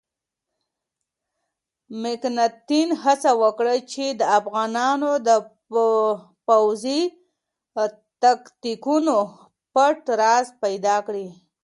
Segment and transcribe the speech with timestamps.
[2.01, 5.29] مکناتن هڅه وکړه چې د افغانانو د
[6.47, 7.01] پوځي
[8.23, 9.15] تاکتیکونو
[9.73, 11.27] پټ راز پیدا کړي.